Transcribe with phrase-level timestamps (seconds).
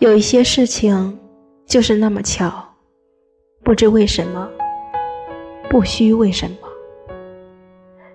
[0.00, 1.18] 有一些事情
[1.66, 2.52] 就是那么巧，
[3.64, 4.48] 不知为什么，
[5.68, 6.56] 不需为什么。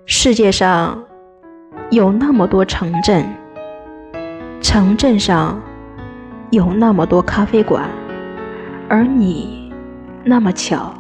[0.06, 1.04] 世界上
[1.92, 3.26] 有那么多城镇，
[4.62, 5.62] 城镇上
[6.52, 7.90] 有那么多咖啡馆，
[8.88, 9.70] 而你
[10.24, 10.94] 那么巧，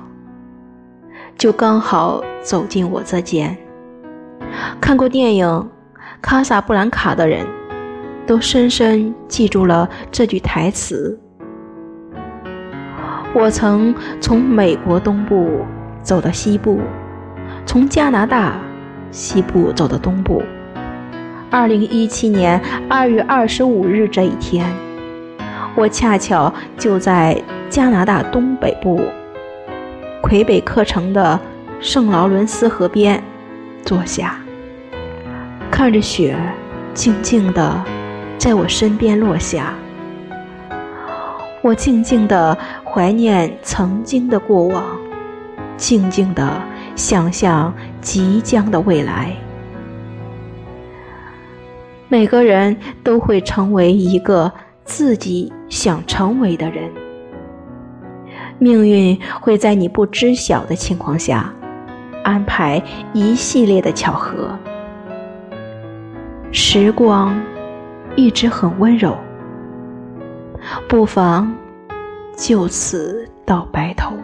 [1.38, 3.57] 就刚好走进我这间。
[4.81, 5.47] 看过电影
[6.21, 7.47] 《卡萨布兰卡》的人。
[8.26, 11.20] 都深深记住了这句台词。
[13.34, 15.61] 我曾从美国东部
[16.02, 16.80] 走到西部，
[17.66, 18.56] 从加拿大
[19.10, 20.44] 西部走到东部。
[21.50, 24.71] 二零一七年二月二十五日这一天，
[25.75, 29.02] 我恰巧就在加拿大东北部
[30.21, 31.39] 魁北克城的
[31.80, 33.22] 圣劳伦斯河边
[33.83, 34.39] 坐下，
[35.69, 36.36] 看着雪
[36.94, 37.83] 静静的。
[38.44, 39.73] 在我身边落下，
[41.61, 44.83] 我静静地怀念曾经的过往，
[45.77, 46.61] 静静地
[46.94, 49.33] 想象即将的未来。
[52.09, 54.52] 每个人都会成为一个
[54.83, 56.91] 自己想成为的人，
[58.59, 61.49] 命运会在你不知晓的情况下
[62.25, 62.83] 安排
[63.14, 64.49] 一系列的巧合，
[66.52, 67.41] 时光。
[68.16, 69.17] 一直很温柔，
[70.88, 71.52] 不妨
[72.38, 74.16] 就此到白头。